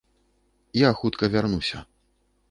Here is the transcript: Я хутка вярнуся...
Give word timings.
Я 0.79 0.89
хутка 1.01 1.29
вярнуся... 1.35 1.79